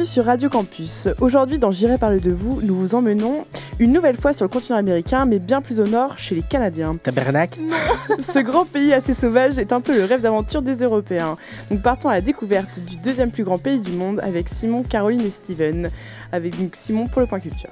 [0.00, 1.08] Bienvenue sur Radio Campus.
[1.20, 3.44] Aujourd'hui, dans J'irai parler de vous, nous vous emmenons
[3.78, 6.96] une nouvelle fois sur le continent américain, mais bien plus au nord, chez les Canadiens.
[7.02, 7.60] Tabernacle
[8.18, 11.36] Ce grand pays assez sauvage est un peu le rêve d'aventure des Européens.
[11.70, 15.20] Donc partons à la découverte du deuxième plus grand pays du monde avec Simon, Caroline
[15.20, 15.90] et Steven.
[16.32, 17.68] Avec donc Simon pour le point culture.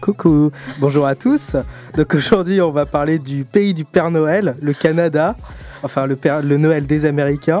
[0.00, 1.56] Coucou, bonjour à tous.
[1.94, 5.36] Donc aujourd'hui, on va parler du pays du Père Noël, le Canada,
[5.82, 7.60] enfin le, Père- le Noël des Américains.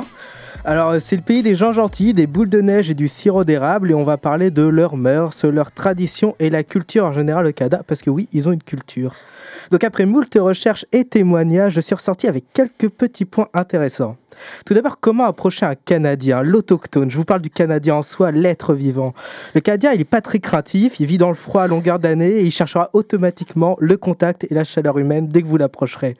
[0.68, 3.92] Alors c'est le pays des gens gentils, des boules de neige et du sirop d'érable
[3.92, 7.52] et on va parler de leurs mœurs, leurs traditions et la culture en général au
[7.52, 9.14] Canada parce que oui, ils ont une culture.
[9.70, 14.16] Donc après moult recherches et témoignages, je suis ressorti avec quelques petits points intéressants.
[14.64, 17.12] Tout d'abord, comment approcher un Canadien, l'autochtone?
[17.12, 19.14] Je vous parle du Canadien en soi, l'être vivant.
[19.54, 22.40] Le Canadien, il n'est pas très craintif, il vit dans le froid à longueur d'année
[22.40, 26.16] et il cherchera automatiquement le contact et la chaleur humaine dès que vous l'approcherez.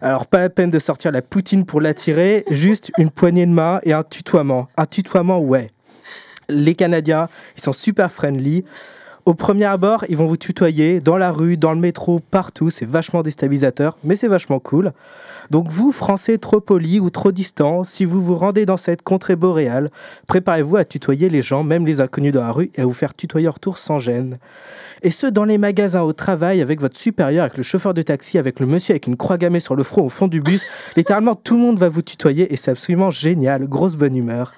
[0.00, 3.80] Alors, pas la peine de sortir la poutine pour l'attirer, juste une poignée de main
[3.82, 4.68] et un tutoiement.
[4.76, 5.70] Un tutoiement, ouais.
[6.48, 8.62] Les Canadiens, ils sont super friendly.
[9.26, 12.70] Au premier abord, ils vont vous tutoyer dans la rue, dans le métro, partout.
[12.70, 14.92] C'est vachement déstabilisateur, mais c'est vachement cool.
[15.50, 19.36] Donc vous, Français trop polis ou trop distants, si vous vous rendez dans cette contrée
[19.36, 19.90] boréale,
[20.26, 23.14] préparez-vous à tutoyer les gens, même les inconnus dans la rue, et à vous faire
[23.14, 24.38] tutoyer en retour sans gêne.
[25.02, 28.38] Et ce, dans les magasins, au travail, avec votre supérieur, avec le chauffeur de taxi,
[28.38, 30.66] avec le monsieur avec une croix gammée sur le front au fond du bus.
[30.96, 33.66] Littéralement, tout le monde va vous tutoyer et c'est absolument génial.
[33.68, 34.52] Grosse bonne humeur.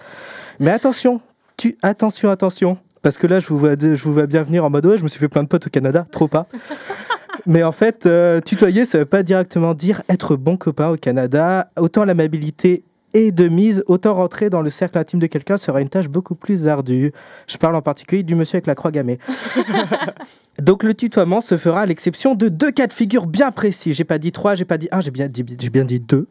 [0.58, 1.20] Mais attention,
[1.56, 2.78] tu, attention, attention.
[3.02, 5.02] Parce que là, je vous vois, je vous vois bien venir en mode ouais, je
[5.02, 6.46] me suis fait plein de potes au Canada, trop pas.
[7.46, 11.70] Mais en fait, euh, tutoyer, ça veut pas directement dire être bon copain au Canada.
[11.78, 15.88] Autant l'amabilité est de mise, autant rentrer dans le cercle intime de quelqu'un sera une
[15.88, 17.12] tâche beaucoup plus ardue.
[17.46, 19.18] Je parle en particulier du monsieur avec la croix gammée.
[20.58, 23.92] Donc le tutoiement se fera à l'exception de deux cas de figure bien précis.
[23.92, 26.26] J'ai pas dit trois, j'ai pas dit un, j'ai bien dit, deux.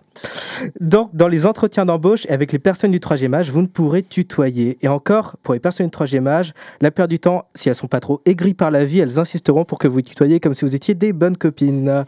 [0.79, 4.03] Donc dans les entretiens d'embauche et avec les personnes du troisième âge, vous ne pourrez
[4.03, 4.77] tutoyer.
[4.81, 7.87] Et encore, pour les personnes du troisième âge, la plupart du temps, si elles sont
[7.87, 10.75] pas trop aigries par la vie, elles insisteront pour que vous tutoyiez comme si vous
[10.75, 12.05] étiez des bonnes copines.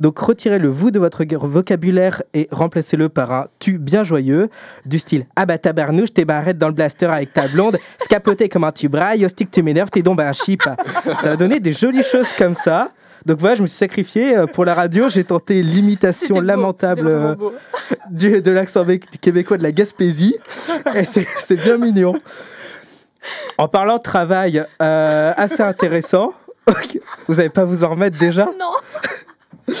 [0.00, 4.48] Donc retirez le vous de votre vocabulaire et remplacez-le par un tu bien joyeux,
[4.84, 8.64] du style ah bah tabarnouche, t'es barrette dans le blaster avec ta blonde, scapoté comme
[8.64, 10.62] un tu brailles, hostique tu m'énerves, t'es donc un chip.
[11.18, 12.88] Ça va donner des jolies choses comme ça.
[13.26, 15.08] Donc voilà, je me suis sacrifié euh, pour la radio.
[15.08, 17.54] J'ai tenté l'imitation lamentable euh, beau.
[18.10, 18.84] du- de l'accent
[19.20, 20.36] québécois de la Gaspésie.
[20.94, 22.14] Et c'est bien mignon.
[23.56, 26.34] En parlant de travail, euh, assez intéressant.
[27.28, 28.44] Vous n'allez pas vous en remettre déjà?
[28.44, 29.74] Non.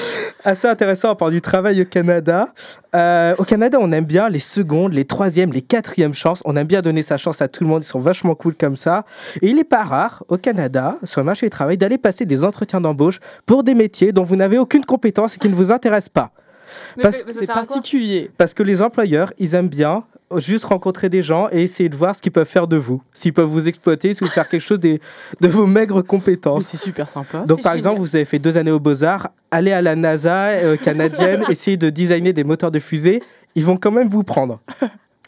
[0.44, 2.48] Assez intéressant à part du travail au Canada.
[2.94, 6.42] Euh, au Canada, on aime bien les secondes, les troisièmes, les quatrièmes chances.
[6.44, 7.82] On aime bien donner sa chance à tout le monde.
[7.82, 9.04] Ils sont vachement cool comme ça.
[9.42, 12.44] Et il n'est pas rare au Canada, sur le marché du travail, d'aller passer des
[12.44, 16.10] entretiens d'embauche pour des métiers dont vous n'avez aucune compétence et qui ne vous intéressent
[16.10, 16.30] pas.
[16.96, 18.30] Mais Parce- ça C'est particulier.
[18.36, 20.04] Parce que les employeurs, ils aiment bien
[20.38, 23.02] juste rencontrer des gens et essayer de voir ce qu'ils peuvent faire de vous.
[23.12, 24.98] S'ils peuvent vous exploiter, si vous faire quelque chose de
[25.42, 26.64] vos maigres compétences.
[26.66, 27.44] c'est super sympa.
[27.46, 30.76] Donc par exemple, vous avez fait deux années aux Beaux-Arts, allez à la NASA euh,
[30.76, 33.22] canadienne, essayez de designer des moteurs de fusée,
[33.54, 34.60] ils vont quand même vous prendre.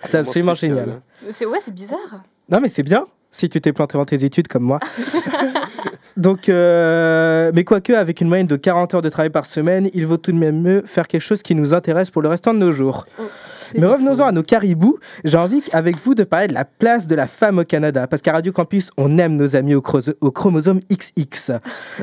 [0.05, 0.99] C'est absolument spécial, génial.
[0.99, 1.27] hein.
[1.31, 2.23] C'est ouais, c'est bizarre.
[2.50, 4.81] Non mais c'est bien, si tu t'es planté dans tes études comme moi.
[6.17, 10.06] Donc, euh, mais quoique, avec une moyenne de 40 heures de travail par semaine, il
[10.06, 12.59] vaut tout de même mieux faire quelque chose qui nous intéresse pour le restant de
[12.59, 13.05] nos jours.
[13.19, 13.25] C'est
[13.75, 14.99] Mais revenons-en à nos caribous.
[15.25, 18.22] J'ai envie avec vous de parler de la place de la femme au Canada, parce
[18.22, 21.53] qu'à Radio Campus, on aime nos amis au, chromosome XX.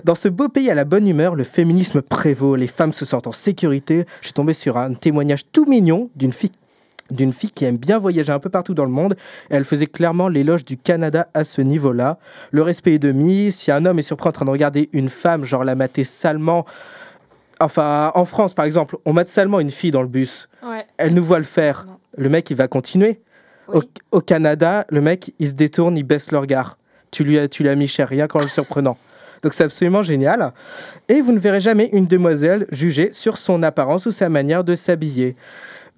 [0.03, 3.27] Dans ce beau pays à la bonne humeur, le féminisme prévaut, les femmes se sentent
[3.27, 4.05] en sécurité.
[4.21, 6.51] Je suis tombé sur un témoignage tout mignon d'une fille
[7.11, 9.15] d'une fille qui aime bien voyager un peu partout dans le monde.
[9.49, 12.17] Elle faisait clairement l'éloge du Canada à ce niveau-là.
[12.51, 13.55] Le respect est de mise.
[13.55, 16.65] Si un homme est surpris en train de regarder une femme, genre la mater salement,
[17.59, 20.49] enfin en France par exemple, on mate salement une fille dans le bus.
[20.97, 21.85] Elle nous voit le faire.
[21.87, 21.97] Non.
[22.17, 23.19] Le mec, il va continuer.
[24.11, 26.77] Au Canada, le mec, il se détourne, il baisse le regard.
[27.11, 28.97] Tu lui as, tu l'as mis cher, rien qu'en le surprenant.
[29.43, 30.53] Donc c'est absolument génial.
[31.09, 34.75] Et vous ne verrez jamais une demoiselle jugée sur son apparence ou sa manière de
[34.75, 35.35] s'habiller.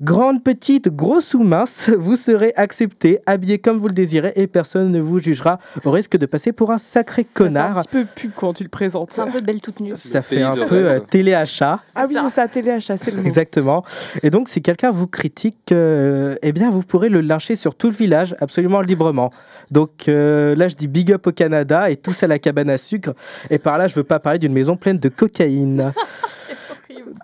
[0.01, 4.92] Grande, petite, grosse ou mince, vous serez accepté, habillé comme vous le désirez et personne
[4.92, 7.77] ne vous jugera au risque de passer pour un sacré Ça fait connard.
[7.77, 9.12] un petit peu pub quand tu le présentes.
[9.13, 9.94] C'est un peu belle toute nue.
[9.95, 11.80] Ça Le fait un peu euh, téléachat.
[11.95, 13.25] Ah oui, c'est ça, téléachat, c'est le mot.
[13.25, 13.86] Exactement.
[14.21, 17.88] Et donc, si quelqu'un vous critique, euh, eh bien, vous pourrez le lyncher sur tout
[17.88, 19.31] le village, absolument librement.
[19.71, 22.77] Donc, euh, là, je dis big up au Canada et tous à la cabane à
[22.77, 23.13] sucre.
[23.50, 25.94] Et par là, je veux pas parler d'une maison pleine de cocaïne.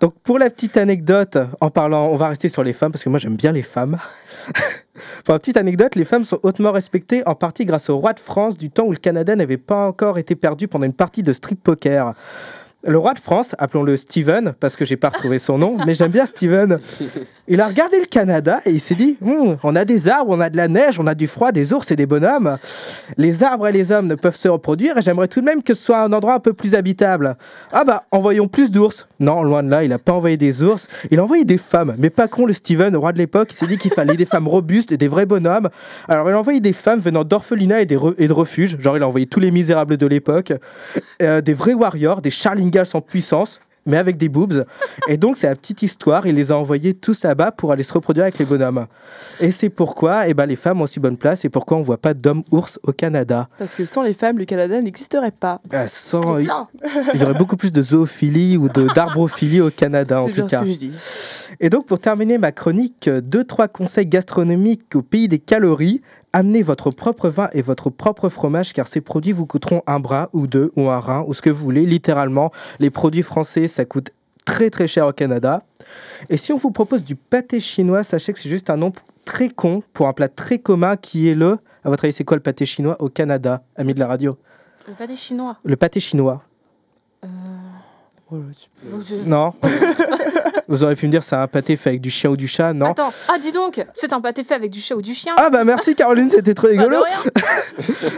[0.02, 3.08] Donc, pour la petite anecdote, en parlant, on va rester sur les femmes parce que
[3.08, 3.98] moi, j'aime bien les femmes.
[5.24, 8.18] pour la petite anecdote, les femmes sont hautement respectées en partie grâce au roi de
[8.18, 11.32] France du temps où le Canada n'avait pas encore été perdu pendant une partie de
[11.32, 12.14] strip poker.
[12.84, 16.10] Le roi de France, appelons-le Steven, parce que j'ai pas retrouvé son nom, mais j'aime
[16.10, 16.80] bien Steven.
[17.46, 20.40] Il a regardé le Canada et il s'est dit Hum, on a des arbres, on
[20.40, 22.58] a de la neige, on a du froid, des ours et des bonhommes.
[23.16, 25.74] Les arbres et les hommes ne peuvent se reproduire et j'aimerais tout de même que
[25.74, 27.36] ce soit un endroit un peu plus habitable.
[27.72, 29.06] Ah bah, envoyons plus d'ours.
[29.20, 31.94] Non, loin de là, il a pas envoyé des ours, il a envoyé des femmes.
[31.98, 34.48] Mais pas con, le Steven, roi de l'époque, il s'est dit qu'il fallait des femmes
[34.48, 35.68] robustes et des vrais bonhommes.
[36.08, 38.76] Alors il a envoyé des femmes venant d'orphelinats et, de refuges.
[38.80, 40.52] Genre, il a envoyé tous les misérables de l'époque.
[41.22, 42.30] Euh, des vrais warriors, des
[42.72, 44.64] Charlingals en puissance, mais avec des boobs.
[45.08, 46.26] Et donc, c'est la petite histoire.
[46.26, 48.86] Il les a envoyés tous là-bas pour aller se reproduire avec les bonhommes.
[49.40, 51.98] Et c'est pourquoi eh ben, les femmes ont aussi bonne place et pourquoi on voit
[51.98, 53.48] pas d'hommes ours au Canada.
[53.58, 55.60] Parce que sans les femmes, le Canada n'existerait pas.
[55.72, 56.46] Ah, sans- il
[57.20, 60.46] y aurait beaucoup plus de zoophilie ou de- d'arbrophilie au Canada, en C'est tout bien
[60.48, 60.60] ce cas.
[60.62, 60.92] que je dis.
[61.60, 66.00] Et donc, pour terminer ma chronique, deux, trois conseils gastronomiques au pays des calories.
[66.34, 70.30] Amenez votre propre vin et votre propre fromage, car ces produits vous coûteront un bras
[70.32, 71.84] ou deux, ou un rein, ou ce que vous voulez.
[71.84, 72.50] Littéralement,
[72.80, 74.10] les produits français, ça coûte
[74.44, 75.64] très très cher au Canada.
[76.28, 78.92] Et si on vous propose du pâté chinois, sachez que c'est juste un nom
[79.24, 81.58] très con pour un plat très commun qui est le.
[81.84, 84.38] À votre avis, c'est quoi le pâté chinois au Canada, ami de la radio?
[84.86, 85.58] Le pâté chinois.
[85.64, 86.42] Le pâté chinois.
[87.24, 87.28] Euh,
[88.34, 88.40] Oh
[89.26, 89.52] Non
[90.68, 92.72] Vous auriez pu me dire c'est un pâté fait avec du chien ou du chat,
[92.72, 95.34] non Attends, ah dis donc, c'est un pâté fait avec du chat ou du chien.
[95.36, 97.04] Ah bah merci Caroline, c'était très Bah, rigolo.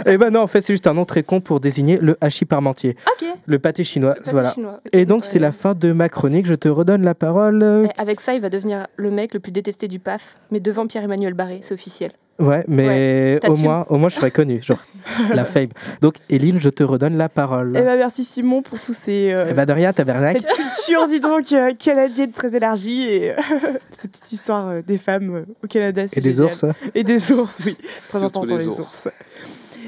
[0.07, 2.45] Et ben non, en fait, c'est juste un nom très con pour désigner le hachis
[2.45, 3.29] parmentier, Ok.
[3.47, 4.11] le pâté chinois.
[4.15, 4.53] le pâté voilà.
[4.53, 4.77] chinois.
[4.93, 6.47] Et donc, c'est la fin de ma chronique.
[6.47, 7.63] Je te redonne la parole.
[7.63, 10.61] euh, Et Avec ça, il va devenir le mec le plus détesté du PAF, mais
[10.61, 12.13] devant Pierre-Emmanuel Barré, c'est officiel.
[12.41, 14.83] Ouais, mais au moins, au moins, je serais connu, genre
[15.33, 15.69] la fame.
[16.01, 17.75] Donc, Eline, je te redonne la parole.
[17.77, 19.31] Eh ben, merci Simon pour tous ces.
[19.33, 20.41] euh, Eh ben, de rien, tabernacle.
[20.41, 23.37] cette culture, dis donc, euh, canadienne très élargie et euh,
[23.99, 26.03] cette petite histoire euh, des femmes euh, au Canada.
[26.13, 26.51] Et des génial.
[26.51, 26.65] ours.
[26.95, 27.77] Et des ours, oui.
[28.09, 28.79] Très important, les les ours.
[28.79, 29.09] ours.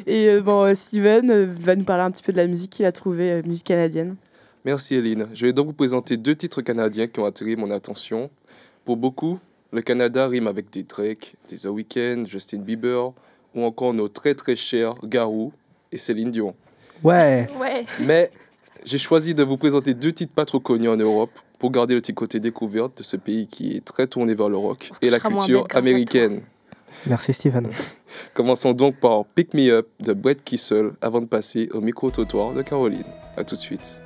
[0.06, 2.70] Et euh, bon, euh, Steven euh, va nous parler un petit peu de la musique
[2.70, 4.14] qu'il a trouvée, euh, musique canadienne.
[4.64, 5.26] Merci Eline.
[5.34, 8.31] Je vais donc vous présenter deux titres canadiens qui ont attiré mon attention.
[8.84, 9.38] Pour beaucoup,
[9.72, 13.12] le Canada rime avec des Drake, des The Weeknd, Justin Bieber
[13.54, 15.52] ou encore nos très très chers Garou
[15.92, 16.54] et Céline Dion.
[17.02, 17.48] Ouais.
[17.58, 17.84] Ouais.
[18.02, 18.30] Mais
[18.84, 22.00] j'ai choisi de vous présenter deux titres pas trop connus en Europe pour garder le
[22.00, 25.18] petit côté découverte de ce pays qui est très tourné vers le rock et la
[25.18, 26.42] culture américaine.
[27.06, 27.69] Merci, Steven.
[28.34, 32.62] Commençons donc par Pick Me Up de Brett Kissel avant de passer au micro-trottoir de
[32.62, 33.04] Caroline.
[33.36, 34.00] A tout de suite.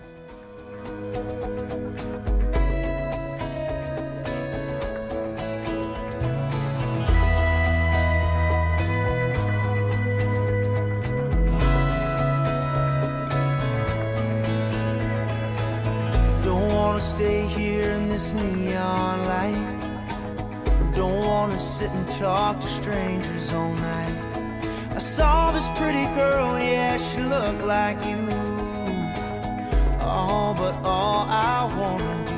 [21.80, 24.14] Sit and talk to strangers all night.
[24.90, 28.18] I saw this pretty girl, yeah, she looked like you.
[29.98, 32.29] Oh, but all I wanna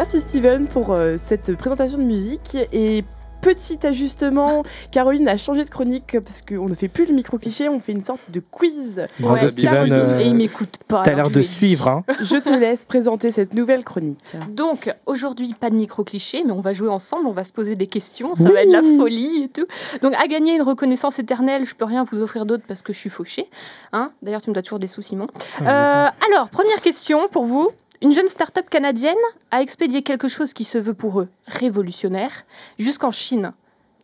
[0.00, 3.04] Merci Steven pour euh, cette présentation de musique et
[3.42, 7.78] petit ajustement, Caroline a changé de chronique parce qu'on ne fait plus le micro-cliché, on
[7.78, 9.04] fait une sorte de quiz.
[9.22, 9.92] Ouais, Steven, Caroline.
[9.92, 11.02] euh, Et il m'écoute pas.
[11.02, 11.86] t'as l'air de suivre.
[11.86, 12.04] Hein.
[12.22, 14.36] Je te laisse présenter cette nouvelle chronique.
[14.48, 17.86] Donc, aujourd'hui, pas de micro-cliché, mais on va jouer ensemble, on va se poser des
[17.86, 19.66] questions, ça va être la folie et tout.
[20.00, 22.98] Donc, à gagner une reconnaissance éternelle, je peux rien vous offrir d'autre parce que je
[22.98, 23.50] suis fauchée.
[23.92, 25.26] Hein D'ailleurs, tu me dois toujours des sous, Simon.
[25.60, 27.68] Euh, alors, première question pour vous.
[28.02, 29.14] Une jeune start-up canadienne
[29.50, 32.30] a expédié quelque chose qui se veut pour eux révolutionnaire
[32.78, 33.52] jusqu'en Chine.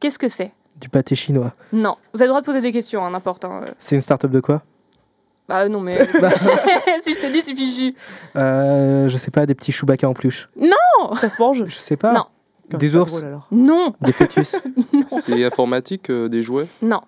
[0.01, 0.53] Qu'est-ce que c'est?
[0.79, 1.55] Du pâté chinois.
[1.73, 3.47] Non, vous avez le droit de poser des questions, hein, n'importe.
[3.47, 3.63] hein.
[3.79, 4.63] C'est une start-up de quoi?
[5.49, 5.97] Bah non, mais
[7.03, 7.95] si je te dis, c'est fichu.
[8.37, 10.51] euh, Je sais pas, des petits Chewbacca en peluche.
[11.21, 11.65] Ça se mange?
[11.67, 12.13] Je sais pas.
[12.13, 12.27] Non.
[12.69, 13.47] Des ours, drôle, alors.
[13.53, 14.57] Non, des fœtus.
[15.07, 16.67] C'est informatique, euh, des jouets?
[16.83, 17.01] Non.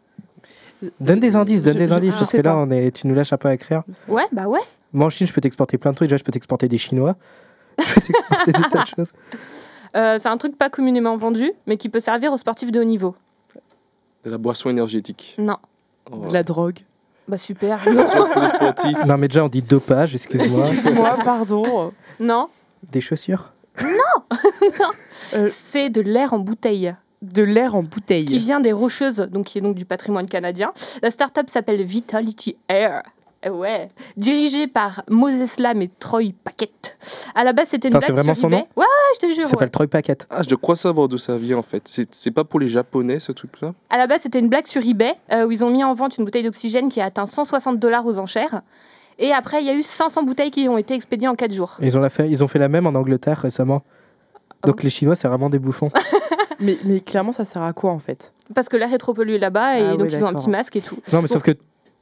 [1.00, 3.06] Donne des indices, donne Je- des je- indices, je parce que là, on est, tu
[3.06, 3.82] nous lâches un peu à écrire.
[4.08, 4.61] Ouais, bah ouais.
[4.92, 6.08] Moi, en Chine, je peux t'exporter plein de trucs.
[6.08, 7.16] Déjà, je peux t'exporter des Chinois.
[7.78, 9.12] Je peux t'exporter des tas de choses.
[9.97, 12.85] Euh, c'est un truc pas communément vendu, mais qui peut servir aux sportifs de haut
[12.85, 13.14] niveau.
[14.25, 15.37] De la boisson énergétique.
[15.38, 15.56] Non.
[16.11, 16.78] Oh, De la drogue.
[17.28, 17.80] Bah super.
[19.06, 20.61] Non, mais déjà, on dit dopage, excuse-moi.
[20.66, 21.92] Excuse-moi, pardon.
[22.20, 22.49] non,
[22.90, 23.50] des chaussures?
[25.35, 28.38] Euh, c'est de l'air en bouteille de l'air en qui bouteille.
[28.38, 30.72] vient des Rocheuses, donc qui est donc du patrimoine canadien.
[31.02, 33.02] La start-up s'appelle Vitality Air.
[33.44, 36.98] Eh Ouais, dirigée par Moses Lam et Troy Paquette.
[37.37, 38.58] À la base, c'était une c'est blague vraiment sur son eBay.
[38.58, 39.37] nom Ouais, je te jure.
[39.37, 39.46] Ça ouais.
[39.46, 40.26] s'appelle Troy Packet.
[40.28, 41.82] Ah, je crois savoir d'où ça vient en fait.
[41.87, 44.84] C'est c'est pas pour les Japonais ce truc-là À la base, c'était une blague sur
[44.84, 47.78] eBay euh, où ils ont mis en vente une bouteille d'oxygène qui a atteint 160
[47.78, 48.62] dollars aux enchères.
[49.20, 51.76] Et après, il y a eu 500 bouteilles qui ont été expédiées en 4 jours.
[51.80, 53.82] Ils ont, la fait, ils ont fait la même en Angleterre récemment.
[54.62, 55.90] Ah Donc les Chinois, c'est vraiment des bouffons.
[56.61, 58.33] Mais, mais clairement, ça sert à quoi en fait?
[58.55, 60.50] Parce que l'air est trop pollué là-bas et Ah donc oui, ils ont un petit
[60.50, 60.97] masque et tout.
[61.12, 61.53] Non, mais sauf que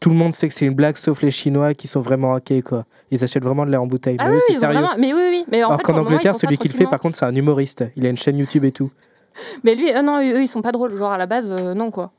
[0.00, 2.62] tout le monde sait que c'est une blague, sauf les Chinois qui sont vraiment hackés,
[2.62, 2.84] quoi.
[3.10, 4.16] Ils achètent vraiment de l'air en bouteille.
[4.18, 4.78] Ah mais oui, eux, c'est sérieux.
[4.78, 5.44] vraiment- Mais oui, oui.
[5.50, 7.84] Mais en Alors qu'en moment, Angleterre, celui qui le fait, par contre, c'est un humoriste.
[7.96, 8.90] Il a une chaîne YouTube et tout.
[9.64, 10.96] Mais lui, euh, non, eux, ils sont pas drôles.
[10.96, 12.12] Genre à la base, euh, non quoi.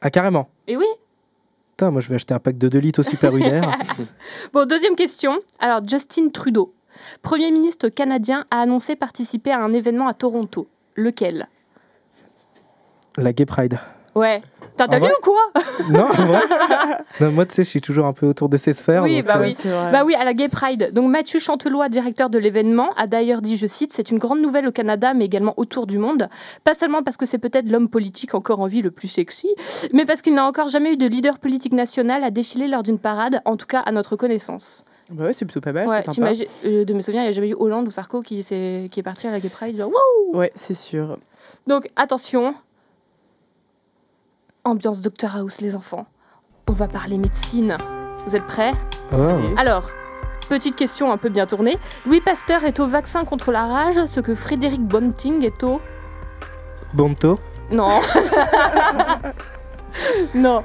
[0.00, 0.48] Ah, carrément.
[0.66, 0.86] Et oui.
[1.76, 3.70] Putain, moi, je vais acheter un pack de 2 litres au Super Udaire.
[4.52, 5.38] Bon, deuxième question.
[5.60, 6.72] Alors, Justin Trudeau,
[7.22, 10.68] Premier ministre canadien, a annoncé participer à un événement à Toronto.
[10.96, 11.48] Lequel?
[13.18, 13.78] La Gay Pride.
[14.16, 14.40] Ouais.
[14.78, 16.40] T'as vrai ou quoi Non, en vrai
[17.20, 19.02] non, Moi, tu sais, je suis toujours un peu autour de ces sphères.
[19.02, 19.56] Oui, donc, bah euh, oui.
[19.92, 20.90] Bah oui, à la Gay Pride.
[20.94, 24.66] Donc Mathieu Chantelois, directeur de l'événement, a d'ailleurs dit, je cite, c'est une grande nouvelle
[24.66, 26.28] au Canada, mais également autour du monde.
[26.64, 29.54] Pas seulement parce que c'est peut-être l'homme politique encore en vie le plus sexy,
[29.92, 32.98] mais parce qu'il n'a encore jamais eu de leader politique national à défiler lors d'une
[32.98, 34.86] parade, en tout cas à notre connaissance.
[35.10, 35.86] Bah ouais, c'est plutôt pas mal.
[35.86, 36.32] Ouais, sympa.
[36.64, 39.28] euh, de mes souvenirs, il n'y a jamais eu Hollande ou Sarko qui, est parti
[39.28, 39.76] à la Gay Pride.
[39.76, 41.18] genre, Wouh Ouais, c'est sûr.
[41.66, 42.54] Donc attention,
[44.66, 46.06] ambiance Doctor House les enfants.
[46.68, 47.78] On va parler médecine.
[48.26, 48.72] Vous êtes prêts
[49.12, 49.54] oh.
[49.56, 49.90] Alors,
[50.48, 51.78] petite question un peu bien tournée.
[52.04, 55.80] Louis Pasteur est au vaccin contre la rage, ce que Frédéric Bonting est au...
[56.92, 57.38] Bonto.
[57.70, 58.00] Non,
[60.34, 60.62] Non.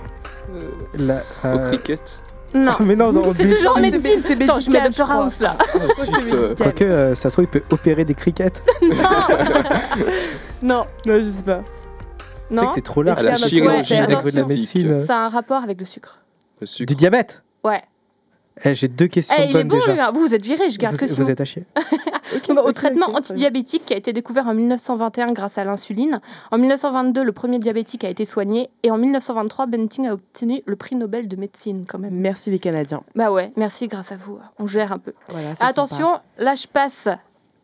[0.96, 2.22] La, Au euh, cricket
[2.54, 2.74] non.
[2.82, 4.02] Mais non, non, C'est toujours médecine.
[4.04, 4.20] médecine.
[4.38, 5.24] c'est Attends, je mets médical, crois.
[5.24, 5.56] House là.
[5.74, 8.62] Ensuite, euh, Quoique, euh, ça se trouve, il peut opérer des crickets.
[10.62, 11.62] Non, Non, je sais pas.
[12.52, 12.68] Tu sais non.
[12.68, 13.24] que c'est trop large.
[13.24, 16.22] la chirurgie Au euh, Ça a un rapport avec le sucre.
[16.60, 16.88] le sucre.
[16.88, 17.82] Du diabète Ouais.
[18.66, 19.94] Eh, J'ai deux questions Eh, il est bon déjà.
[19.94, 20.12] lui, hein.
[20.14, 21.66] vous, vous êtes viré, je garde vous, que vous êtes à chier.
[22.48, 25.64] Donc, au ok, traitement ok, très antidiabétique qui a été découvert en 1921 grâce à
[25.64, 26.20] l'insuline.
[26.52, 28.70] En 1922, le premier diabétique a été soigné.
[28.84, 32.14] Et en 1923, Benting a obtenu le prix Nobel de médecine quand même.
[32.14, 33.04] Merci les Canadiens.
[33.16, 34.38] Bah ouais, merci, grâce à vous.
[34.60, 35.14] On gère un peu.
[35.30, 37.08] Voilà, Attention, là je passe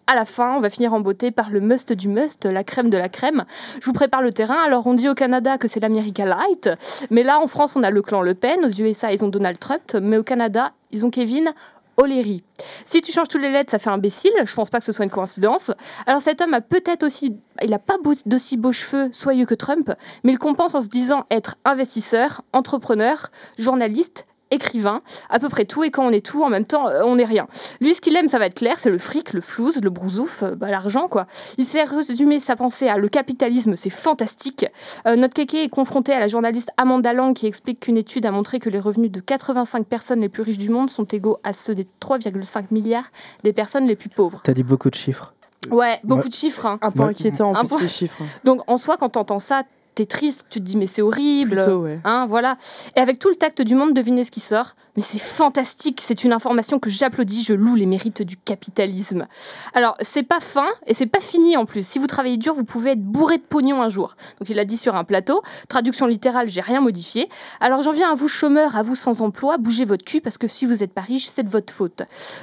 [0.07, 0.55] à la fin.
[0.55, 3.45] On va finir en beauté par le must du must, la crème de la crème.
[3.79, 4.61] Je vous prépare le terrain.
[4.65, 6.69] Alors on dit au Canada que c'est l'America Light.
[7.11, 8.65] Mais là en France, on a le clan Le Pen.
[8.65, 9.95] Aux USA, ils ont Donald Trump.
[10.01, 11.53] Mais au Canada, ils ont Kevin
[11.97, 12.43] O'Leary.
[12.85, 14.31] Si tu changes tous les lettres, ça fait imbécile.
[14.45, 15.71] Je pense pas que ce soit une coïncidence.
[16.05, 17.95] Alors cet homme a peut-être aussi, il a pas
[18.25, 19.91] d'aussi beaux cheveux soyeux que Trump,
[20.23, 25.83] mais il compense en se disant être investisseur, entrepreneur, journaliste, écrivain, à peu près tout.
[25.83, 27.47] Et quand on est tout, en même temps, euh, on n'est rien.
[27.81, 30.43] Lui, ce qu'il aime, ça va être clair, c'est le fric, le flouze, le brousouf,
[30.43, 31.27] euh, bah, l'argent, quoi.
[31.57, 34.65] Il sait résumer sa pensée à le capitalisme, c'est fantastique.
[35.07, 38.31] Euh, notre kéké est confronté à la journaliste Amanda Lang qui explique qu'une étude a
[38.31, 41.53] montré que les revenus de 85 personnes les plus riches du monde sont égaux à
[41.53, 43.05] ceux des 3,5 milliards
[43.43, 44.41] des personnes les plus pauvres.
[44.43, 45.33] T'as dit beaucoup de chiffres.
[45.71, 46.27] Ouais, beaucoup Ouais.
[46.29, 46.65] de chiffres.
[46.65, 46.77] hein.
[46.81, 48.21] Un peu inquiétant en Un plus peu- les chiffres.
[48.43, 49.63] Donc en soi, quand t'entends ça,
[49.97, 51.55] t'es triste, tu te dis mais c'est horrible.
[51.55, 51.99] Plutôt, ouais.
[52.03, 52.57] Hein, voilà.
[52.95, 54.75] Et avec tout le tact du monde, devinez ce qui sort.
[54.97, 59.27] Mais c'est fantastique, c'est une information que j'applaudis, je loue les mérites du capitalisme.
[59.75, 61.85] Alors, c'est pas fin et c'est pas fini en plus.
[61.85, 64.15] Si vous travaillez dur, vous pouvez être bourré de pognon un jour.
[64.39, 65.43] Donc il a dit sur un plateau.
[65.69, 67.29] Traduction littérale, j'ai rien modifié.
[67.59, 70.47] Alors j'en viens à vous chômeurs, à vous sans emploi, bougez votre cul parce que
[70.47, 72.01] si vous êtes pas riche, c'est de votre faute.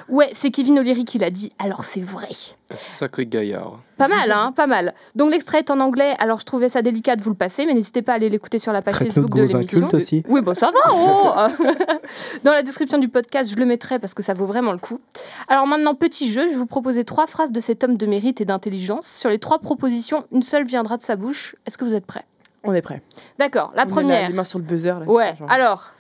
[0.09, 2.29] Ouais, c'est Kevin O'Leary qui l'a dit, alors c'est vrai.
[2.73, 3.81] Sacré gaillard.
[3.99, 4.95] Pas mal, hein, pas mal.
[5.15, 7.75] Donc l'extrait est en anglais, alors je trouvais ça délicat de vous le passer, mais
[7.75, 9.89] n'hésitez pas à aller l'écouter sur la page Facebook de l'émission.
[9.93, 10.25] aussi.
[10.29, 11.33] Oui, bon, ça va, oh
[12.45, 15.01] Dans la description du podcast, je le mettrai parce que ça vaut vraiment le coup.
[15.49, 18.41] Alors maintenant, petit jeu, je vais vous proposer trois phrases de cet homme de mérite
[18.43, 19.07] et d'intelligence.
[19.07, 21.57] Sur les trois propositions, une seule viendra de sa bouche.
[21.67, 22.25] Est-ce que vous êtes prêts?
[22.63, 23.01] On est prêt.
[23.39, 24.29] D'accord, la On première.
[24.29, 24.89] les mains sur le buzzer.
[25.01, 25.51] Là, Ouais, genre.
[25.51, 25.93] alors,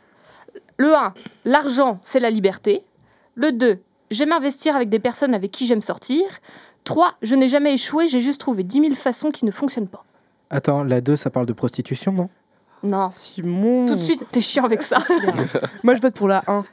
[0.76, 1.14] le 1,
[1.46, 2.82] l'argent, c'est la liberté.
[3.36, 3.78] Le 2,
[4.10, 6.24] j'aime investir avec des personnes avec qui j'aime sortir.
[6.84, 10.04] 3, je n'ai jamais échoué, j'ai juste trouvé 10 000 façons qui ne fonctionnent pas.
[10.50, 12.28] Attends, la 2, ça parle de prostitution, non?
[12.84, 13.08] Non.
[13.10, 13.86] Simon.
[13.86, 14.98] Tout de suite, t'es chiant avec ça.
[15.82, 16.64] Moi, je vote pour la 1.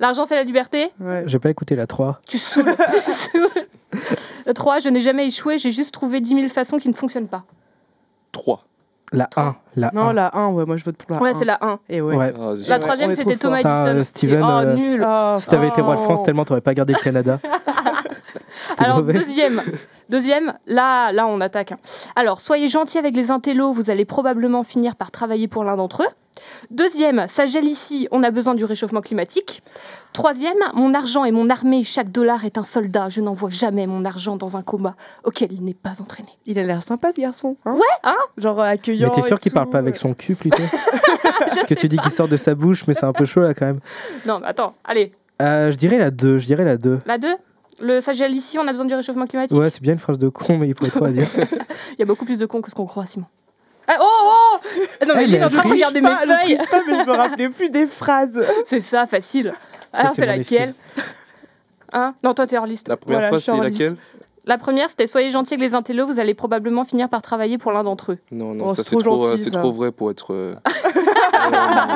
[0.00, 1.22] L'argent, c'est la liberté Ouais.
[1.26, 2.20] J'ai pas écouté la 3.
[2.28, 2.74] Tu saoules.
[4.46, 7.28] Le 3, je n'ai jamais échoué, j'ai juste trouvé 10 000 façons qui ne fonctionnent
[7.28, 7.44] pas.
[8.32, 8.64] 3.
[9.12, 9.54] La 1.
[9.76, 10.12] La Non, 1.
[10.12, 11.20] la 1, ouais, moi, je vote pour la 1.
[11.22, 11.78] Ouais, c'est la 1.
[11.88, 12.16] Et ouais.
[12.16, 12.32] Ouais.
[12.36, 13.60] Ah, La Ouais, troisième, c'était Thomas.
[13.60, 13.84] Edison.
[13.86, 15.02] Putain, Steven, Oh, euh, nul.
[15.06, 16.24] Ah, Si t'avais été roi de France, Oh.
[16.24, 17.38] tellement t'aurais pas gardé le Canada.
[18.84, 19.12] Alors, mauvais.
[19.14, 19.60] deuxième,
[20.08, 21.72] deuxième, là, là, on attaque.
[21.72, 21.76] hein.
[22.16, 26.02] Alors, soyez gentils avec les intellos, vous allez probablement finir par travailler pour l'un d'entre
[26.02, 26.08] eux.
[26.70, 29.62] Deuxième, ça gèle ici, on a besoin du réchauffement climatique.
[30.12, 34.04] Troisième, mon argent et mon armée, chaque dollar est un soldat, je n'envoie jamais mon
[34.04, 36.28] argent dans un combat auquel il n'est pas entraîné.
[36.46, 37.56] Il a l'air sympa, ce garçon.
[37.64, 37.74] Hein?
[37.74, 38.16] Ouais, hein?
[38.36, 39.10] Genre euh, accueillant.
[39.14, 39.72] Mais t'es sûr et qu'il parle tout.
[39.72, 40.62] pas avec son cul plutôt?
[41.38, 43.54] Parce que tu dis qu'il sort de sa bouche, mais c'est un peu chaud là
[43.54, 43.80] quand même.
[44.26, 46.38] Non, mais attends, allez, Euh, je dirais la 2.
[46.38, 46.98] Je dirais la 2.
[47.06, 47.28] la 2
[47.80, 49.56] le, ça gèle ici, on a besoin du réchauffement climatique.
[49.58, 51.26] Ouais, c'est bien une phrase de con, mais il pourrait trop à dire.
[51.92, 53.26] Il y a beaucoup plus de cons que ce qu'on croit, Simon.
[53.86, 54.04] Ah, oh,
[54.64, 56.56] oh Non, mais Eh, il est en train de regarder mes feuilles.
[56.70, 58.42] pas, mais je me rappelais plus des phrases.
[58.64, 59.52] C'est ça, facile.
[59.92, 60.74] Ça, Alors, c'est c'est laquelle.
[61.92, 62.88] Hein Non, toi, t'es hors liste.
[62.88, 63.96] La première Voilà, phrase, c'est laquelle
[64.46, 67.70] La première, c'était Soyez gentils avec les intellos, vous allez probablement finir par travailler pour
[67.72, 68.18] l'un d'entre eux.
[68.32, 69.58] Non, non, Oh, ça c'est trop trop, euh, gentil, c'est ça.
[69.60, 70.32] trop vrai pour être.
[70.32, 70.54] euh,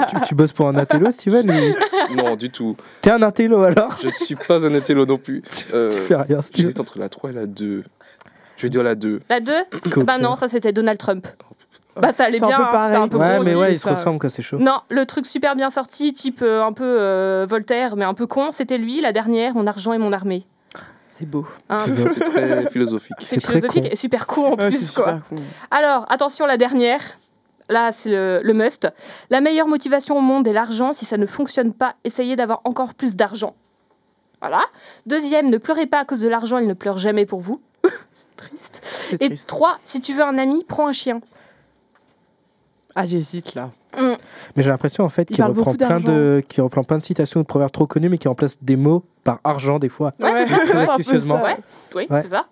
[0.09, 2.77] tu, tu bosses pour un intello, Steven ou- non, du tout.
[3.01, 5.43] T'es un intello alors Je ne suis pas un intello non plus.
[5.75, 6.65] Euh, Tu fais rien, Steven.
[6.65, 7.85] J'hésite entre la 3 et la 2.
[8.57, 9.21] Je vais dire la 2.
[9.29, 9.53] La 2
[9.93, 10.05] Cool.
[10.05, 11.27] Bah non, ça c'était Donald Trump.
[12.01, 12.97] Bah ça allait C'est un bien, peu hein, pareil.
[12.97, 13.61] un peu Ouais, gros mais aussi.
[13.61, 14.59] ouais, ils se ressemblent quand c'est chaud.
[14.59, 18.27] Non, le truc super bien sorti, type euh, un peu euh, Voltaire, mais un peu
[18.29, 20.47] con, c'était lui, la dernière, mon argent et mon armée.
[21.11, 21.45] C'est beau.
[21.69, 21.85] Hein.
[22.07, 23.17] C'est très philosophique.
[23.19, 23.89] C'est très philosophique con.
[23.91, 25.19] et super con en Ouais, plus, quoi.
[25.29, 25.39] cool.
[25.73, 27.01] Alors, attention, la dernière.
[27.69, 28.89] Là, c'est le, le must.
[29.31, 30.93] La meilleure motivation au monde est l'argent.
[30.93, 33.55] Si ça ne fonctionne pas, essayez d'avoir encore plus d'argent.
[34.41, 34.61] Voilà.
[35.07, 37.61] Deuxième, ne pleurez pas à cause de l'argent, il ne pleure jamais pour vous.
[38.83, 39.49] C'est triste.
[39.49, 41.21] Et trois, si tu veux un ami, prends un chien.
[42.95, 43.71] Ah, j'hésite là.
[44.57, 47.47] Mais j'ai l'impression en fait Il qu'il reprend plein de, reprend plein de citations de
[47.47, 50.13] proverbes trop connus, mais qui remplace des mots par argent des fois.
[50.21, 51.43] Ouais, c'est astucieusement.
[51.43, 51.57] Ouais.
[51.95, 52.23] Oui, Ouais.
[52.23, 52.47] c'est ça.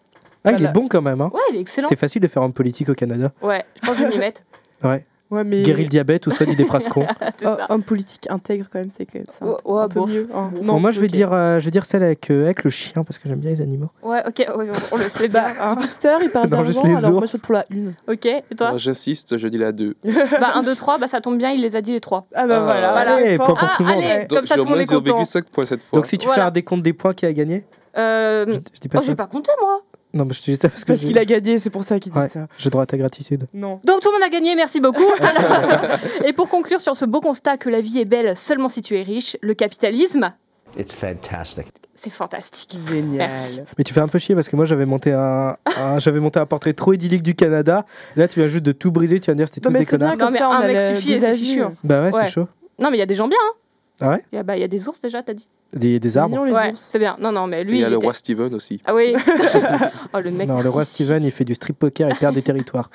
[0.44, 1.20] Ah, il est bon quand même.
[1.20, 1.30] Hein.
[1.34, 1.88] Ouais, il est excellent.
[1.88, 3.32] C'est facile de faire homme politique au Canada.
[3.42, 4.42] Ouais, je pense que je vais m'y mettre.
[4.82, 5.04] Ouais.
[5.28, 5.62] Ouais, mais.
[5.62, 7.04] Guérir le diabète ou soit dit des phrases cons.
[7.40, 9.44] C'est Oh, homme politique intègre, quand même, c'est quand même ça.
[9.44, 10.28] Ouais, ouais, un peu mieux.
[10.32, 10.52] hein.
[10.62, 13.02] Bon, moi, je vais, dire, euh, je vais dire celle avec, euh, avec le chien
[13.02, 13.88] parce que j'aime bien les animaux.
[14.04, 15.64] Ouais, ok, ouais, on le sait Bah, bien.
[15.68, 15.74] hein.
[15.74, 17.32] Twitter, il parle Non, juste d'argent, les alors moi ours.
[17.32, 17.90] je vote pour la une.
[18.08, 19.96] Ok, et toi J'insiste, je dis la 2.
[20.40, 22.26] Bah 1, 2, 3, bah ça tombe bien, il les a dit les trois.
[22.32, 22.64] Ah bah Ah.
[22.64, 22.92] voilà.
[22.92, 23.14] Voilà.
[23.16, 23.98] allez, point pour Ah, tout le monde.
[24.04, 25.22] allez, comme Donc ça tout le monde moins est content.
[25.24, 25.96] 0,5 points cette fois.
[25.98, 27.64] Donc, si tu fais un décompte des points qui a gagné,
[27.98, 29.80] Euh, je, je dis pas oh, j'ai pas compté moi.
[30.14, 31.98] Non, mais je te dis ça parce que Parce qu'il a gagné, c'est pour ça
[32.00, 32.28] qu'il dit Ouais.
[32.28, 32.46] ça.
[32.58, 33.46] j'ai droit à ta gratitude.
[33.52, 33.80] Non.
[33.84, 35.02] Donc tout le monde a gagné, merci beaucoup.
[36.24, 38.96] Et pour conclure sur ce beau constat que la vie est belle seulement si tu
[38.98, 40.32] es riche, le capitalisme,
[40.78, 41.66] It's fantastic.
[41.94, 42.76] c'est fantastique.
[42.88, 43.28] Génial.
[43.30, 43.60] Merci.
[43.78, 46.38] Mais tu fais un peu chier parce que moi j'avais monté un, un- j'avais monté
[46.38, 47.84] un portrait trop idyllique du Canada.
[48.16, 49.84] Là tu viens juste de tout briser, tu viens de dire c'était tous mais des
[49.86, 50.30] c'est bien connards.
[50.30, 51.74] Non, comme mais un a mec suffit et c'est fichu, hein.
[51.82, 52.24] Bah ouais, Ouais.
[52.24, 52.48] c'est chaud.
[52.78, 53.38] Non mais il y a des gens bien.
[53.42, 53.52] Hein.
[54.00, 55.46] Ah ouais Il y, a, bah, il y a des ours déjà, t'as dit.
[55.72, 56.44] Des, des arbres.
[56.44, 56.86] les ouais, ours.
[56.88, 57.16] c'est bien.
[57.20, 57.78] Non, non, mais Et lui.
[57.78, 58.80] il y a il le était- roi Steven aussi.
[58.84, 59.14] Ah oui.
[60.14, 60.48] oh le mec.
[60.48, 60.84] Non, le roi.
[60.84, 62.90] Steven il fait du strip poker et perd des territoires.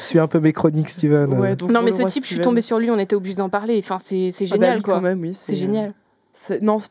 [0.00, 1.32] Suis un peu mes chroniques, Steven.
[1.38, 3.48] Ouais, donc Non mais ce type, je suis tombée sur lui, on était obligé d'en
[3.48, 3.78] parler.
[3.82, 4.94] Enfin, c'est c'est Ah bah génial quoi.
[4.94, 5.92] quand même, oui, C'est génial.
[6.62, 6.90] Non, c'est-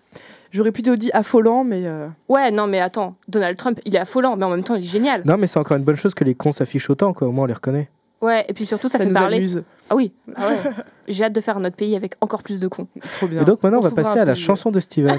[0.52, 1.84] j'aurais plutôt dit affolant, mais.
[1.86, 4.82] euh, Ouais, non mais attends, Donald Trump, il est affolant, mais en même temps, il
[4.84, 5.22] est génial.
[5.26, 7.28] Non, mais c'est encore une bonne chose que les cons s'affichent autant, quoi.
[7.28, 7.90] Au moins on les reconnaît.
[8.22, 9.38] Ouais, et puis surtout, ça, fait nous parler.
[9.38, 9.64] amuse.
[9.90, 10.12] Ah oui.
[10.36, 10.58] Ah ouais.
[11.08, 12.88] J'ai hâte de faire notre pays avec encore plus de cons.
[13.14, 13.42] Trop bien.
[13.42, 15.18] Et donc maintenant on, va passer à la chanson de Steven.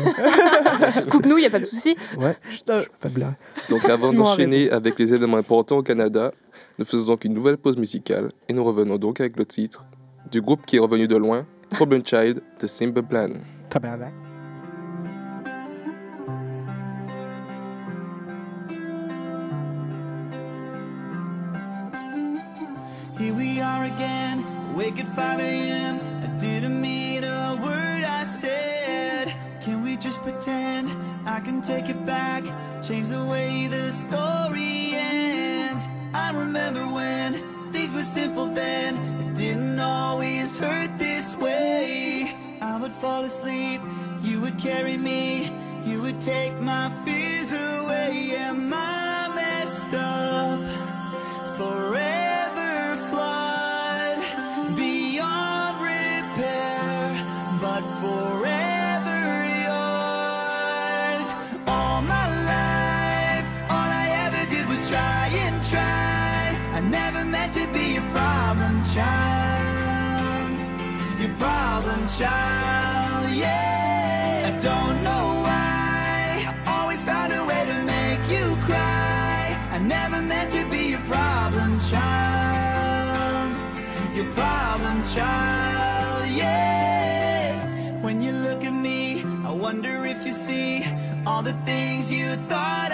[1.11, 1.97] Coupe-nous, il a pas de souci.
[2.19, 3.33] ouais, je, je pas blairer.
[3.71, 6.33] Donc avant d'enchaîner avec les éléments importants au Canada,
[6.79, 9.85] nous faisons donc une nouvelle pause musicale et nous revenons donc avec le titre
[10.31, 13.29] du groupe qui est revenu de loin, Problem Child, de Simple Plan.
[13.71, 14.13] Tabarnak.
[24.79, 26.01] Awake at 5 a.m.
[26.23, 29.35] I didn't mean a word I said.
[29.61, 30.89] Can we just pretend
[31.27, 32.45] I can take it back?
[32.81, 35.89] Change the way the story ends.
[36.15, 38.95] I remember when things were simple then.
[39.23, 42.37] It didn't always hurt this way.
[42.61, 43.81] I would fall asleep,
[44.23, 45.53] you would carry me,
[45.85, 48.37] you would take my fears away.
[48.37, 48.88] Am I
[64.89, 66.57] try and try.
[66.73, 70.51] I never meant to be a problem child.
[71.21, 74.51] Your problem child, yeah.
[74.51, 76.47] I don't know why.
[76.51, 79.57] I always found a way to make you cry.
[79.77, 83.51] I never meant to be your problem child.
[84.17, 88.01] Your problem child, yeah.
[88.01, 90.85] When you look at me, I wonder if you see
[91.27, 92.88] all the things you thought.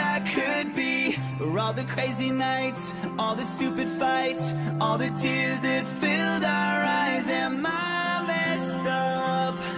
[1.54, 6.84] Or all the crazy nights, all the stupid fights, all the tears that filled our
[6.84, 7.28] eyes.
[7.28, 9.73] Am I messed up?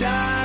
[0.00, 0.39] Problem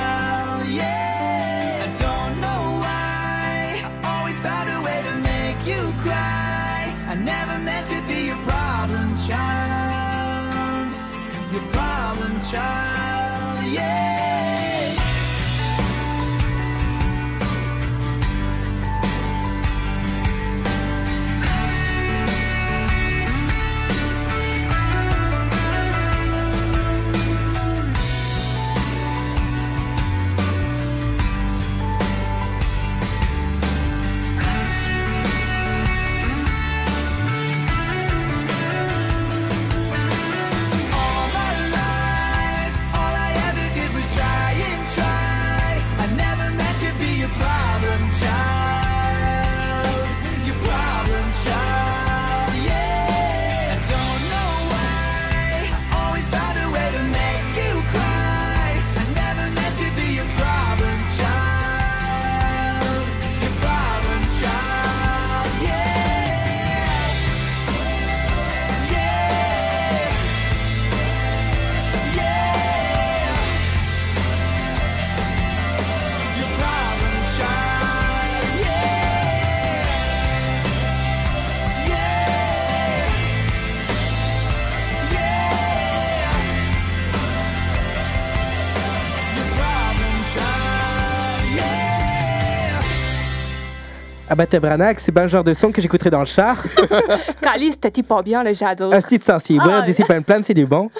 [94.28, 96.56] Abate Branagh, c'est pas un genre de son que j'écouterais dans le char.
[97.40, 98.92] Calice, t'es pas bien, le j'adore.
[98.92, 100.90] Un style sensible, Ah, ouais, discipline plan, c'est du bon.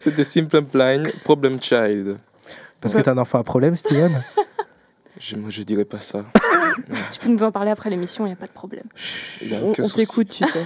[0.00, 2.16] C'était Simple Plan, Problem Child.
[2.80, 4.22] Parce que t'as un enfant à problème, Steven.
[5.20, 6.20] Je, moi, je dirais pas ça.
[7.10, 8.84] Tu peux nous en parler après l'émission, il a pas de problème.
[9.42, 10.64] A On, on t'écoute, tu sais.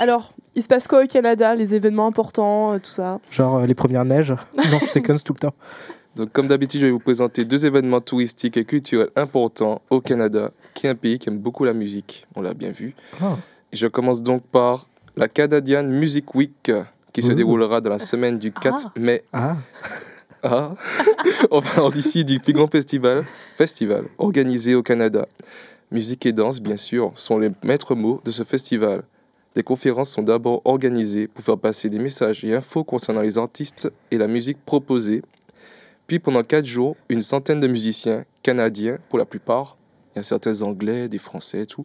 [0.00, 3.20] Alors, il se passe quoi au Canada Les événements importants, euh, tout ça?
[3.30, 4.34] Genre euh, les premières neiges.
[4.56, 5.54] Non, je déconne c'est tout le temps.
[6.16, 10.50] Donc, comme d'habitude, je vais vous présenter deux événements touristiques et culturels importants au Canada,
[10.74, 12.26] qui est un pays qui aime beaucoup la musique.
[12.34, 12.94] On l'a bien vu.
[13.22, 13.36] Ah.
[13.72, 16.72] Je commence donc par la Canadian Music Week,
[17.12, 19.56] qui se déroulera dans la semaine du 4 mai Ah,
[20.42, 20.72] Ah,
[21.50, 25.26] on parle d'ici du plus grand festival, festival organisé au Canada.
[25.92, 29.02] Musique et danse, bien sûr, sont les maîtres mots de ce festival.
[29.54, 33.90] Des conférences sont d'abord organisées pour faire passer des messages et infos concernant les artistes
[34.10, 35.22] et la musique proposée.
[36.10, 39.76] Puis pendant quatre jours, une centaine de musiciens canadiens, pour la plupart,
[40.12, 41.84] il y a certains anglais, des français, tout,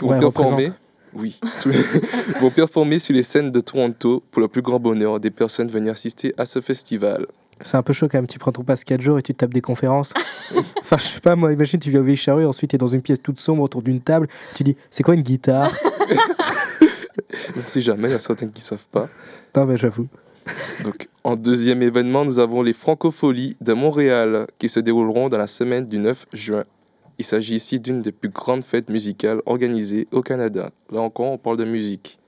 [0.00, 0.72] vont Ouais, performer.
[1.12, 1.38] Oui,
[2.40, 5.92] vont performer sur les scènes de Toronto pour le plus grand bonheur des personnes venir
[5.92, 7.26] assister à ce festival.
[7.60, 8.26] c'est un peu chaud quand même.
[8.26, 10.14] Tu prends ton passe 4 jours et tu te tapes des conférences.
[10.80, 13.02] enfin, je sais pas, moi, imagine, tu viens au Vieille ensuite tu es dans une
[13.02, 14.26] pièce toute sombre autour d'une table.
[14.54, 15.70] Tu dis, c'est quoi une guitare?
[17.56, 19.10] On ne sait jamais, il y a certains qui ne savent pas.
[19.54, 20.08] Non, mais j'avoue.
[20.82, 25.46] Donc, en deuxième événement, nous avons les Francopholies de Montréal qui se dérouleront dans la
[25.46, 26.64] semaine du 9 juin.
[27.18, 30.70] Il s'agit ici d'une des plus grandes fêtes musicales organisées au Canada.
[30.90, 32.18] Là encore, on parle de musique.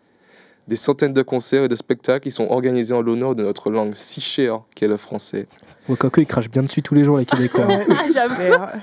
[0.69, 3.95] Des centaines de concerts et de spectacles qui sont organisés en l'honneur de notre langue
[3.95, 5.47] si chère qu'est le français.
[5.89, 7.67] Bon, Coco, il crache bien dessus tous les jours, les Québécois.
[8.15, 8.81] Ouais.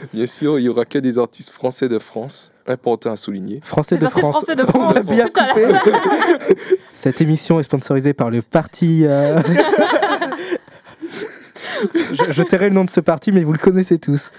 [0.14, 3.60] Bien sûr, il y aura que des artistes français de France, important à souligner.
[3.62, 4.36] Français Des de France.
[4.36, 5.68] français de On va bien couper.
[6.92, 9.02] Cette émission est sponsorisée par le parti.
[9.04, 9.38] euh,
[11.94, 14.30] je, je tairai le nom de ce parti, mais vous le connaissez tous.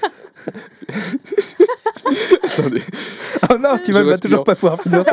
[2.43, 2.81] Attendez.
[3.49, 5.03] Oh non, Steven va toujours pas pouvoir finir.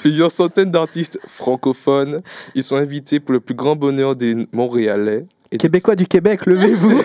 [0.00, 2.20] Plusieurs centaines d'artistes francophones.
[2.54, 5.26] Ils sont invités pour le plus grand bonheur des Montréalais.
[5.52, 7.00] Et des- Québécois du Québec, levez-vous.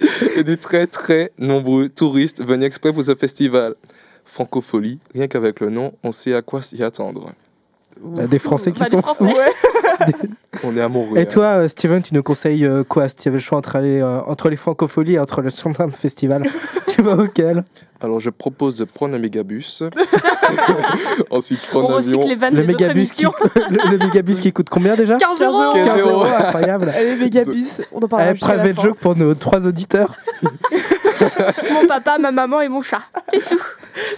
[0.36, 3.74] et des très très nombreux touristes venus exprès pour ce festival.
[4.24, 7.32] Francophonie, rien qu'avec le nom, on sait à quoi s'y attendre.
[8.00, 9.28] Bah, Des Français qui Bah, des sont Français.
[9.28, 10.26] fous.
[10.64, 11.18] On est Montréal.
[11.18, 13.08] Et toi, euh, Steven, tu nous conseilles euh, quoi?
[13.08, 15.94] Si tu avais le choix entre, aller, euh, entre les francopholies et entre le Sundance
[15.94, 16.48] Festival,
[16.86, 17.64] tu vas auquel?
[18.02, 19.82] Alors je propose de prendre un mégabus.
[21.30, 22.28] Ensuite On prendre recycle l'avion.
[22.28, 23.32] les vannes le des autres mégabus, qui, émissions.
[23.54, 26.24] le, le mégabus qui coûte combien déjà 15 euros 15 15 euros, euros.
[26.38, 26.88] incroyable.
[26.96, 28.82] Allez, Mégabus, on en parlera Eh, juste à la private fin.
[28.88, 30.14] joke pour nos trois auditeurs.
[31.72, 33.02] Mon papa, ma maman et mon chat.
[33.30, 33.60] C'est tout.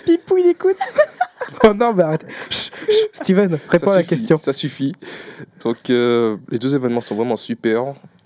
[0.07, 0.77] Pipou, il écoute.
[1.65, 2.25] Oh non, mais arrête.
[2.49, 2.95] Chut, chut.
[3.13, 4.37] Steven, réponds Ça à la suffit, question.
[4.37, 4.93] Ça suffit.
[5.65, 7.83] Donc euh, les deux événements sont vraiment super.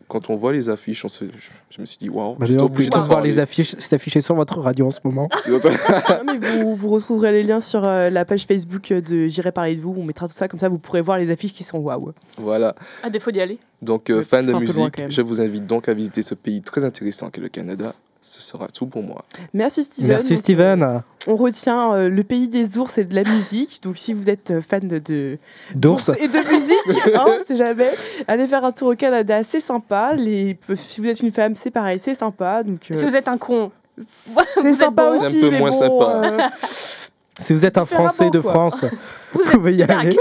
[0.08, 1.24] Quand on voit les affiches, on se...
[1.24, 1.30] je,
[1.70, 2.34] je me suis dit waouh.
[2.36, 5.28] Pouvez d'en tous voir les affiches s'afficher sur votre radio en ce moment.
[5.48, 9.74] Non, mais vous, vous retrouverez les liens sur euh, la page Facebook de J'irai parler
[9.76, 9.94] de vous.
[9.96, 12.12] On mettra tout ça comme ça, vous pourrez voir les affiches qui sont waouh.
[12.38, 12.74] voilà.
[13.02, 13.58] À défaut d'y aller.
[13.82, 16.34] Donc euh, Ouais, fan c'est de loin, musique, je vous invite donc à visiter ce
[16.34, 17.92] pays très intéressant qu'est le Canada.
[18.28, 19.24] Ce sera tout pour moi.
[19.54, 20.08] Merci Steven.
[20.08, 21.02] Merci Donc, Steven.
[21.28, 23.80] On retient euh, le pays des ours et de la musique.
[23.84, 25.38] Donc si vous êtes euh, fan de,
[25.76, 26.10] D'ours.
[26.18, 27.88] et de musique, hein, on sait jamais,
[28.26, 30.14] allez faire un tour au Canada, c'est sympa.
[30.16, 32.64] Les, si vous êtes une femme, c'est pareil, c'est sympa.
[32.64, 35.18] Donc euh, Si vous êtes un con, c'est sympa bon.
[35.18, 36.22] C'est un aussi, peu mais moins bon, sympa.
[36.24, 36.38] euh,
[37.38, 38.50] Si vous êtes un Français de quoi.
[38.52, 38.84] France,
[39.32, 40.16] vous vous pouvez y aller.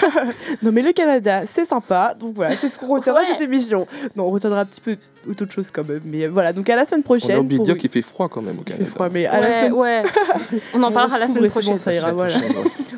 [0.62, 2.14] non mais le Canada, c'est sympa.
[2.18, 3.32] Donc voilà, c'est ce qu'on retiendra de Ouais.
[3.32, 3.86] cette émission.
[4.16, 4.96] Non, on retiendra un petit peu
[5.28, 6.00] autre chose quand même.
[6.06, 7.38] Mais voilà, donc à la semaine On a prochaine.
[7.40, 8.90] oublié de dire qu'il fait froid quand même au Il fait Canada.
[8.94, 9.72] froid, mais à la Ouais, semaine.
[9.74, 10.02] ouais.
[10.74, 11.78] On en On parlera la se semaine c'est bon, prochaine.
[11.78, 12.32] ça ira, La voilà.
[12.38, 12.52] prochaine.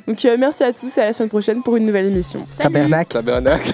[0.07, 2.47] Donc euh, merci à tous et à la semaine prochaine pour une nouvelle émission.
[2.57, 2.73] Salut.
[2.75, 3.13] tabernacle.
[3.13, 3.73] Tabernacle.